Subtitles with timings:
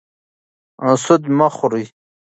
[1.03, 1.85] سود مه خورئ.